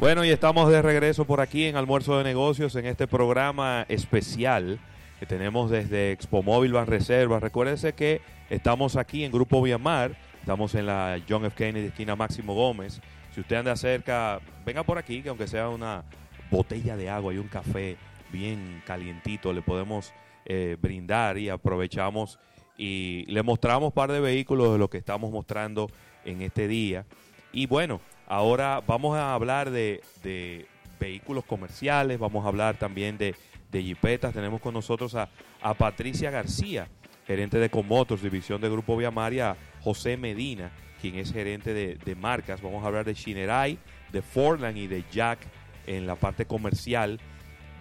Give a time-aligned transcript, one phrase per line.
[0.00, 4.80] Bueno, y estamos de regreso por aquí en Almuerzo de Negocios en este programa especial
[5.18, 7.38] que tenemos desde Expo Móvil Van Reserva.
[7.38, 11.54] Recuérdense que estamos aquí en Grupo Viamar, estamos en la John F.
[11.54, 13.02] Kennedy, esquina Máximo Gómez.
[13.34, 16.02] Si usted anda cerca, venga por aquí, que aunque sea una
[16.50, 17.98] botella de agua y un café
[18.32, 20.14] bien calientito, le podemos
[20.46, 22.38] eh, brindar y aprovechamos
[22.78, 25.90] y le mostramos un par de vehículos de lo que estamos mostrando
[26.24, 27.04] en este día.
[27.52, 28.00] Y bueno,
[28.30, 30.66] ahora vamos a hablar de, de
[31.00, 33.34] vehículos comerciales, vamos a hablar también de,
[33.72, 34.32] de jipetas.
[34.32, 35.28] Tenemos con nosotros a,
[35.60, 36.86] a Patricia García,
[37.26, 42.62] gerente de Comotos, división de Grupo Viamaria, José Medina, quien es gerente de, de marcas.
[42.62, 43.78] Vamos a hablar de Shinerai,
[44.12, 45.40] de Fordland y de Jack
[45.88, 47.18] en la parte comercial.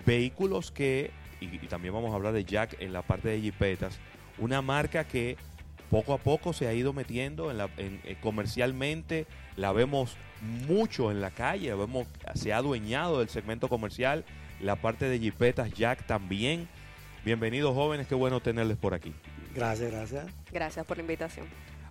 [0.03, 3.99] Vehículos que, y, y también vamos a hablar de Jack en la parte de jipetas,
[4.39, 5.37] una marca que
[5.91, 11.11] poco a poco se ha ido metiendo en la, en, eh, comercialmente, la vemos mucho
[11.11, 14.25] en la calle, vemos se ha adueñado del segmento comercial,
[14.59, 16.67] la parte de jipetas Jack también.
[17.25, 19.13] Bienvenidos jóvenes, qué bueno tenerles por aquí.
[19.53, 20.27] Gracias, gracias.
[20.51, 21.47] Gracias por la invitación.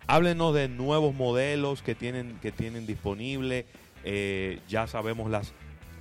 [0.07, 3.67] Háblenos de nuevos modelos que tienen, que tienen disponible.
[4.05, 5.53] Eh, ya sabemos las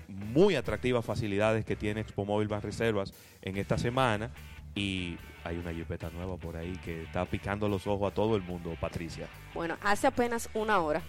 [0.08, 4.31] muy atractivas facilidades que tiene Expo Móvil Más Reservas en esta semana.
[4.75, 8.44] Y hay una jipeta nueva por ahí que está picando los ojos a todo el
[8.44, 9.28] mundo, Patricia.
[9.53, 11.02] Bueno, hace apenas una hora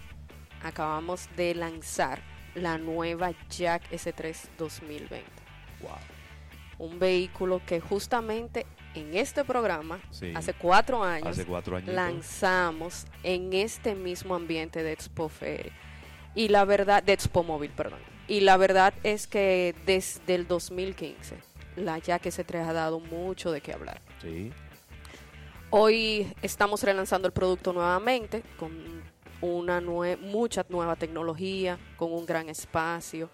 [0.63, 2.21] acabamos de lanzar
[2.55, 5.25] la nueva Jack S3 2020.
[5.81, 5.91] Wow.
[6.79, 10.33] Un vehículo que justamente en este programa, Sí.
[10.35, 11.95] hace cuatro años, Hace cuatro años.
[11.95, 15.73] lanzamos en este mismo ambiente de Expo Feria.
[16.35, 18.01] Y la verdad, de Expo Móvil, perdón.
[18.29, 21.37] Y la verdad es que desde el 2015,
[21.77, 24.01] la Jack S3 ha dado mucho de qué hablar.
[24.21, 24.53] Sí.
[25.71, 28.73] Hoy estamos relanzando el producto nuevamente con
[29.41, 33.31] una nue- mucha nueva tecnología, con un gran espacio.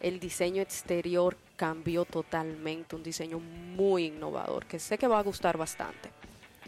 [0.00, 5.56] El diseño exterior cambió totalmente, un diseño muy innovador que sé que va a gustar
[5.56, 6.10] bastante.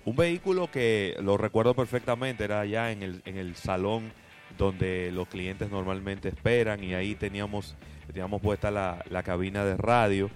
[0.04, 4.12] Un vehículo que lo recuerdo perfectamente, era allá en el, en el salón
[4.58, 7.76] donde los clientes normalmente esperan y ahí teníamos,
[8.08, 10.28] teníamos puesta la, la cabina de radio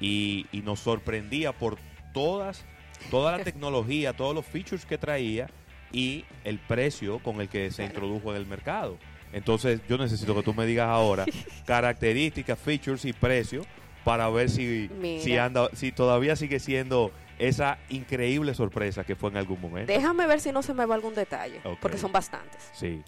[0.00, 1.78] y, y nos sorprendía por
[2.12, 2.64] todas,
[3.10, 5.48] toda la tecnología, todos los features que traía
[5.92, 8.98] y el precio con el que se introdujo en el mercado.
[9.32, 11.24] Entonces yo necesito que tú me digas ahora
[11.66, 13.62] características, features y precio
[14.04, 15.22] para ver si, Mira.
[15.22, 19.92] si, anda, si todavía sigue siendo esa increíble sorpresa que fue en algún momento.
[19.92, 22.70] Déjame ver si no se me va algún detalle, porque son bastantes.
[22.72, 23.02] Sí,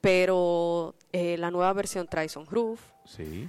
[0.00, 3.48] Pero eh, la nueva versión trae sunroof, sí.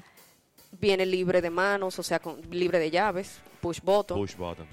[0.79, 4.17] viene libre de manos, o sea, con, libre de llaves, push button.
[4.17, 4.67] Push button.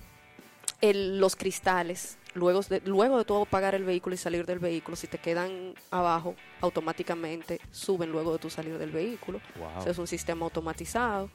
[0.81, 4.97] El- los cristales, luego de, luego de todo pagar el vehículo y salir del vehículo,
[4.97, 9.41] si te quedan abajo, automáticamente suben luego de tu salir del vehículo.
[9.59, 9.78] Wow.
[9.78, 11.31] O sea, es un sistema automatizado.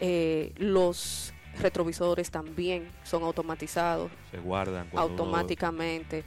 [0.00, 6.22] Eh, los retrovisores también son automatizados Se guardan uno- automáticamente.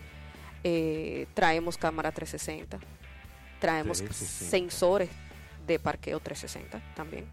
[0.64, 2.80] Eh, traemos cámara 360.
[3.60, 4.50] Traemos 360.
[4.50, 5.10] sensores
[5.66, 7.26] de parqueo 360 también.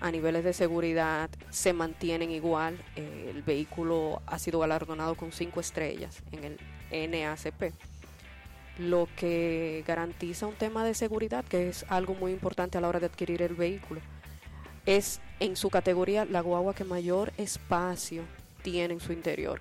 [0.00, 2.78] A niveles de seguridad se mantienen igual.
[2.94, 6.56] Eh, el vehículo ha sido galardonado con cinco estrellas en
[6.90, 7.72] el NACP,
[8.78, 13.00] lo que garantiza un tema de seguridad que es algo muy importante a la hora
[13.00, 14.00] de adquirir el vehículo.
[14.86, 18.22] Es en su categoría la guagua que mayor espacio
[18.62, 19.60] tiene en su interior.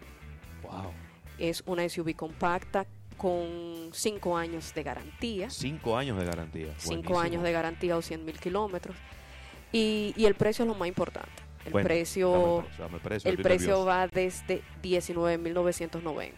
[0.62, 0.92] Wow.
[1.40, 2.86] Es una SUV compacta
[3.18, 5.50] con 5 años de garantía.
[5.50, 6.74] Cinco años de garantía.
[6.78, 7.20] 5 Buenísimo.
[7.20, 8.96] años de garantía o 100 mil kilómetros.
[9.72, 11.32] Y, y el precio es lo más importante.
[11.66, 13.86] El Bueno, precio, dame, dame precio, el precio nervioso.
[13.86, 16.32] va desde 19.990.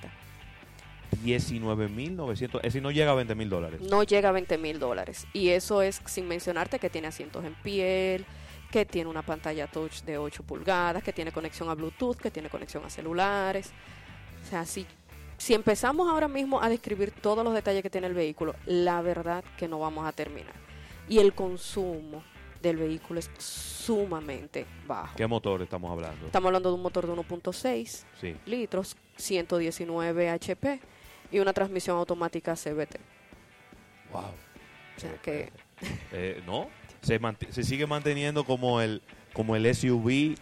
[1.24, 2.60] 19.900.
[2.64, 3.82] Ese no llega a 20 mil dólares.
[3.82, 5.28] No llega a 20 mil dólares.
[5.34, 8.26] Y eso es sin mencionarte que tiene asientos en piel,
[8.72, 12.50] que tiene una pantalla touch de 8 pulgadas, que tiene conexión a Bluetooth, que tiene
[12.50, 13.72] conexión a celulares.
[14.46, 14.86] O sea, si,
[15.38, 19.44] si empezamos ahora mismo a describir todos los detalles que tiene el vehículo, la verdad
[19.58, 20.54] que no vamos a terminar.
[21.08, 22.24] Y el consumo
[22.62, 25.16] del vehículo es sumamente bajo.
[25.16, 26.26] ¿Qué motor estamos hablando?
[26.26, 28.36] Estamos hablando de un motor de 1.6 Sí.
[28.46, 30.80] litros, 119 HP
[31.32, 33.00] y una transmisión automática CVT.
[34.12, 34.22] Wow.
[34.98, 35.52] O sea que
[36.12, 36.68] Eh, no,
[37.02, 37.20] se,
[37.52, 39.02] se sigue manteniendo como el
[39.34, 40.36] como el SUV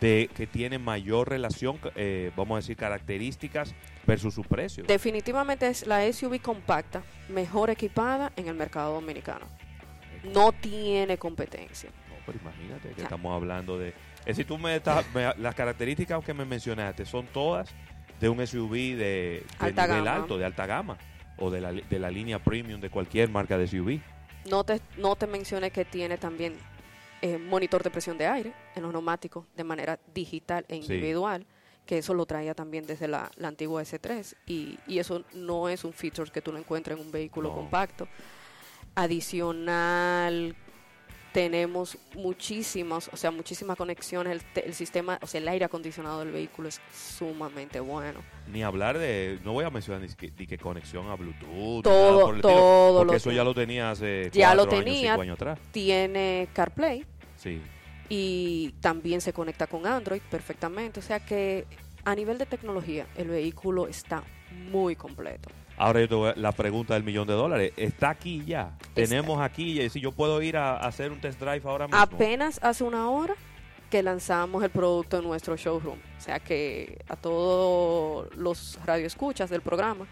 [0.00, 3.74] de que tiene mayor relación, eh, vamos a decir, características
[4.06, 4.84] versus su precio.
[4.84, 9.46] definitivamente es la SUV compacta mejor equipada en el mercado dominicano.
[10.22, 11.90] No tiene competencia.
[12.08, 13.02] No, pero imagínate que Ya.
[13.04, 13.88] estamos hablando de...
[14.20, 15.04] Es decir, tú me estás...
[15.14, 17.68] me- las características que me mencionaste son todas
[18.20, 20.16] de un SUV de, de Alta nivel gama.
[20.16, 20.96] alto, de alta gama,
[21.38, 24.00] o de la, de la línea premium de cualquier marca de SUV.
[24.48, 26.56] No te, no te mencioné que tiene también
[27.20, 30.94] eh, monitor de presión de aire en los neumáticos de manera digital e Sí.
[30.94, 31.46] individual,
[31.86, 35.82] que eso lo traía también desde la, la antigua S3 y, y eso no es
[35.84, 37.54] un feature que tú lo encuentres en un vehículo No.
[37.56, 38.06] compacto.
[38.94, 40.54] Adicional,
[41.32, 44.44] tenemos muchísimas, o sea, muchísimas conexiones.
[44.54, 48.20] El, el sistema, o sea, el aire acondicionado del vehículo es sumamente bueno.
[48.52, 52.12] Ni hablar de, no voy a mencionar ni que, ni que conexión a Bluetooth, Todo-
[52.12, 54.74] nada por el estilo, todo porque lo eso ya lo tenía hace Ya lo años,
[54.74, 55.10] tenía.
[55.12, 55.58] cinco años atrás.
[55.72, 57.06] Tiene CarPlay,
[57.36, 57.60] Sí.
[58.10, 61.00] y también se conecta con Android perfectamente.
[61.00, 61.64] O sea que
[62.04, 64.22] a nivel de tecnología el vehículo está
[64.70, 65.48] muy completo.
[65.76, 67.72] Ahora yo te voy a- la pregunta del millón de dólares.
[67.76, 68.76] ¿Está aquí ya?
[68.80, 68.94] Está.
[68.94, 69.88] Tenemos aquí ya.
[69.90, 72.00] Si yo puedo ir a, a hacer un test drive ahora mismo.
[72.00, 73.34] Apenas hace una hora
[73.90, 75.98] que lanzamos el producto en nuestro showroom.
[76.18, 80.06] O sea que a todos los radioescuchas del programa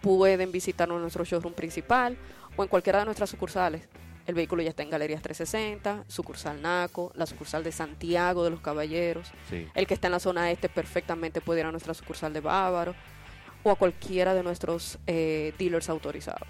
[0.00, 2.16] pueden visitarnos en nuestro showroom principal
[2.56, 3.82] o en cualquiera de nuestras sucursales.
[4.26, 8.60] El vehículo ya está en Galerías 360, sucursal NACO, la sucursal de Santiago de los
[8.60, 9.30] Caballeros.
[9.50, 9.66] Sí.
[9.74, 12.94] El que está en la zona este perfectamente puede ir a nuestra sucursal de Bávaro
[13.64, 16.46] o a cualquiera de nuestros eh, dealers autorizados.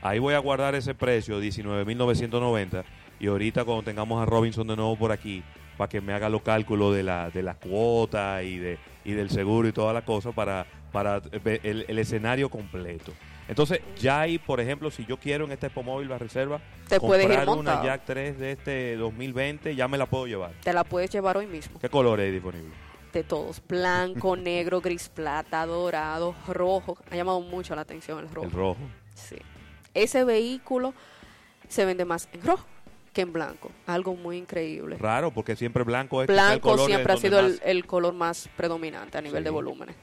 [0.00, 2.84] Ahí voy a guardar ese precio, 19.990.
[3.20, 5.44] Y ahorita cuando tengamos a Robinson de nuevo por aquí,
[5.76, 9.30] para que me haga los cálculos de la, de la cuota y, de, y del
[9.30, 13.12] seguro y toda la cosa para, para ver el, el escenario completo.
[13.48, 17.28] Entonces, ya ahí, por ejemplo, si yo quiero en este Móvil la reserva, Te puedes
[17.28, 17.84] ir comprar una.
[17.84, 20.52] Jack 3 de este 2020, ya me la puedo llevar.
[20.62, 21.78] Te la puedes llevar hoy mismo.
[21.78, 22.72] ¿Qué color es disponible?
[23.12, 23.60] De todos.
[23.68, 26.96] Blanco, negro, gris, plata, dorado, rojo.
[27.10, 28.46] Ha llamado mucho la atención el rojo.
[28.46, 28.80] El rojo.
[29.14, 29.36] Sí.
[29.94, 30.94] Ese vehículo
[31.68, 32.64] se vende más en rojo
[33.12, 33.70] que en blanco.
[33.86, 34.96] Algo muy increíble.
[34.98, 37.86] Raro, porque siempre blanco es quizá el Blanco color siempre ha sido el, más- el
[37.86, 39.44] color más predominante a nivel Sí.
[39.44, 39.96] de volúmenes.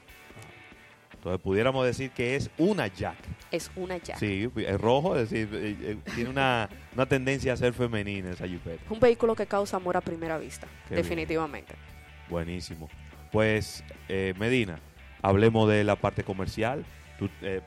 [1.14, 3.16] Entonces pudiéramos decir que es una Jack.
[3.50, 4.18] Es una Jack.
[4.18, 8.44] Sí, es rojo, es decir, eh, eh, tiene una, una tendencia a ser femenina esa
[8.46, 8.78] Jupiter.
[8.88, 11.74] Un vehículo que causa amor a primera vista, Qué definitivamente.
[12.30, 12.88] Buenísimo.
[13.32, 14.78] Pues, eh, Medina,
[15.22, 16.84] hablemos de la parte comercial.
[17.18, 17.60] Tú, eh,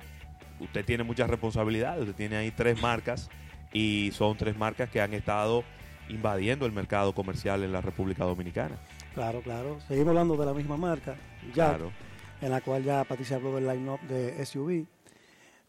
[0.59, 3.29] usted tiene muchas responsabilidades, usted tiene ahí tres marcas
[3.71, 5.63] y son tres marcas que han estado
[6.09, 8.75] invadiendo el mercado comercial en la República Dominicana.
[9.13, 9.79] Claro, claro.
[9.87, 11.15] Seguimos hablando de la misma marca,
[11.53, 11.91] Claro.
[12.41, 14.85] en la cual ya Patricia habló del line-up de SUV.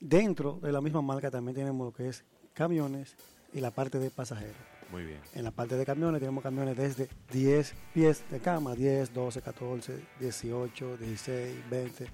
[0.00, 3.16] Dentro de la misma marca también tenemos lo que es camiones
[3.52, 4.56] y la parte de pasajeros.
[4.94, 5.18] Muy bien.
[5.34, 10.00] En la parte de camiones tenemos camiones desde 10 pies de cama, 10, 12, 14,
[10.20, 12.06] 18, 16, 20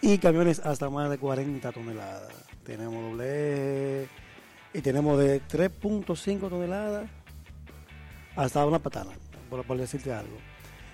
[0.00, 2.32] y camiones hasta más de 40 toneladas.
[2.64, 4.08] Tenemos doble E
[4.72, 7.10] y tenemos de 3.5 toneladas
[8.36, 9.10] hasta una patana,
[9.50, 10.38] por, por decirte algo.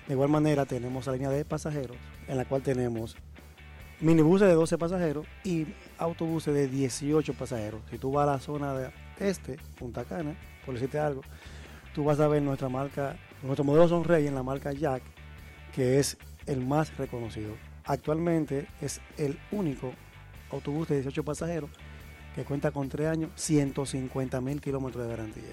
[0.07, 1.95] De igual manera tenemos la línea de pasajeros
[2.27, 3.15] en la cual tenemos
[4.01, 5.65] minibuses de 12 pasajeros y
[5.97, 7.79] autobuses de 18 pasajeros.
[7.89, 10.35] Si tú vas a la zona de este, Punta Cana,
[10.65, 11.21] por decirte algo,
[11.93, 15.01] tú vas a ver nuestra marca, nuestro modelo Sonrey en la marca Jack,
[15.73, 17.53] que es el más reconocido.
[17.85, 19.93] Actualmente es el único
[20.51, 21.69] autobús de 18 pasajeros
[22.33, 25.43] que cuenta con 3 años, 150 mil kilómetros de garantía.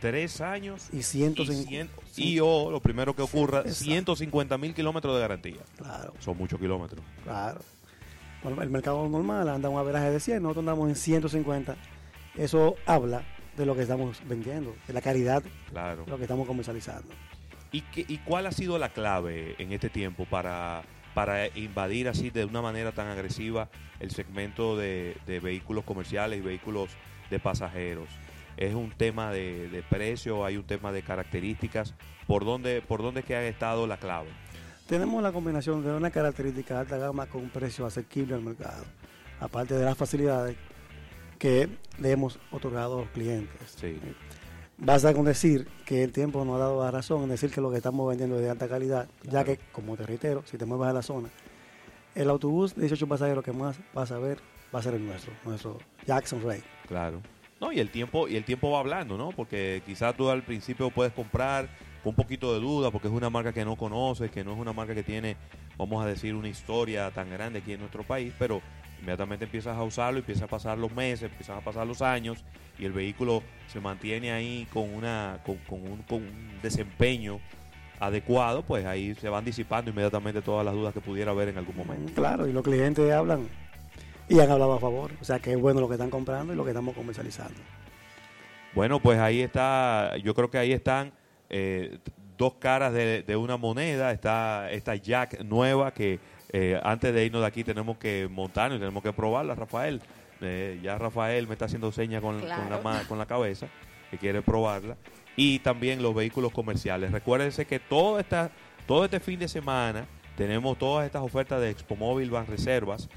[0.00, 1.70] Tres años Y y, 150.
[1.70, 3.84] cien- y o lo primero que ocurra, Exacto.
[3.84, 5.60] 150 mil kilómetros de garantía.
[5.78, 7.02] Claro, Son muchos kilómetros.
[7.24, 7.60] claro.
[8.42, 11.76] Bueno, el mercado normal anda un averaje de 100, nosotros andamos en 150.
[12.36, 13.22] Eso habla
[13.56, 16.04] de lo que estamos vendiendo, de la calidad Claro.
[16.04, 17.08] de lo que estamos comercializando.
[17.72, 20.82] ¿Y, qué- ¿Y cuál ha sido la clave en este tiempo para,
[21.14, 23.68] para invadir así de una manera tan agresiva
[24.00, 26.90] el segmento de, de vehículos comerciales y vehículos
[27.30, 28.08] de pasajeros?
[28.58, 30.44] ¿Es un tema de, de precio?
[30.44, 31.94] ¿Hay un tema de características?
[32.26, 34.28] ¿Por dónde, ¿Por dónde es que ha estado la clave?
[34.86, 38.84] Tenemos la combinación de una característica de alta gama con un precio asequible al mercado,
[39.40, 40.56] aparte de las facilidades
[41.38, 43.76] que le hemos otorgado a los clientes.
[43.76, 43.98] Sí.
[44.78, 47.70] Basta con decir que el tiempo nos ha dado la razón en decir que lo
[47.70, 50.88] que estamos vendiendo es de alta calidad, ya que, como te reitero, si te mueves
[50.88, 51.30] a la zona,
[52.14, 54.38] el autobús de 18 pasajeros que más vas a ver
[54.74, 56.62] va a ser el nuestro, nuestro Jackson Ray.
[56.88, 57.22] Claro.
[57.58, 59.30] No, y el tiempo, y el tiempo va hablando, ¿no?
[59.30, 61.68] Porque quizás tú al principio puedes comprar
[62.02, 64.58] con un poquito de duda, porque es una marca que no conoces, que no es
[64.58, 65.36] una marca que tiene,
[65.78, 68.60] vamos a decir, una historia tan grande aquí en nuestro país, pero
[69.00, 72.44] inmediatamente empiezas a usarlo, empiezan a pasar los meses, empiezan a pasar los años,
[72.78, 77.40] y el vehículo se mantiene ahí con una, con, con un, con un desempeño
[77.98, 81.76] adecuado, pues ahí se van disipando inmediatamente todas las dudas que pudiera haber en algún
[81.76, 82.12] momento.
[82.14, 83.48] Claro, y los clientes hablan
[84.28, 86.56] y han hablado a favor, o sea que es bueno lo que están comprando y
[86.56, 87.58] lo que estamos comercializando.
[88.74, 91.12] Bueno, pues ahí está, yo creo que ahí están
[91.48, 91.98] eh,
[92.36, 94.12] dos caras de, de una moneda.
[94.12, 96.20] Está esta Jack nueva que
[96.52, 100.00] eh, antes de irnos de aquí tenemos que montarnos y tenemos que probarla, Rafael.
[100.40, 103.68] Eh, ya Rafael me está haciendo señas con, con la, con cabeza
[104.10, 104.96] que quiere probarla.
[105.36, 107.12] Y también los vehículos comerciales.
[107.12, 108.50] Recuérdense que todo, esta,
[108.86, 113.08] todo este fin de semana tenemos todas estas ofertas de Expo Móvil Van Reservas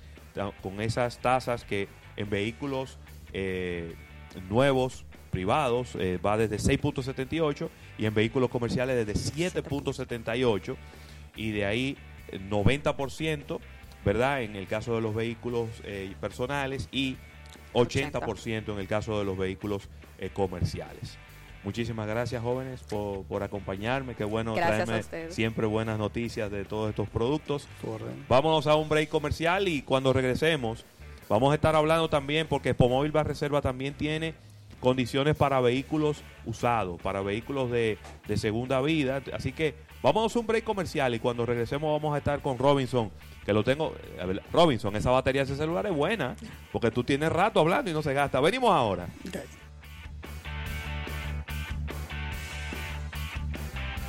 [0.61, 2.97] con esas tasas que en vehículos
[3.33, 3.95] eh,
[4.49, 10.75] nuevos, privados, eh, va desde 6.78 y en vehículos comerciales desde 7.78
[11.35, 11.97] y de ahí
[12.31, 13.59] 90%,
[14.05, 14.43] ¿verdad?
[14.43, 17.17] En el caso de los vehículos eh, personales y
[17.73, 21.17] 80% en el caso de los vehículos eh, comerciales.
[21.63, 25.35] Muchísimas gracias jóvenes por, por acompañarme, qué bueno Gracias a traerme ustedes.
[25.35, 27.67] siempre buenas noticias de todos estos productos.
[27.81, 28.15] Correcto.
[28.29, 30.85] Vámonos a un break comercial y cuando regresemos
[31.27, 34.35] vamos a estar hablando también porque Pomóvil Reserva también tiene
[34.79, 39.21] condiciones para vehículos usados, para vehículos de, de segunda vida.
[39.33, 43.11] Así que vamos a un break comercial y cuando regresemos vamos a estar con Robinson,
[43.45, 43.93] que lo tengo.
[44.25, 46.35] ver, Robinson, esa batería de ese celular es buena
[46.71, 48.39] porque tú tienes rato hablando y no se gasta.
[48.39, 49.07] Venimos ahora.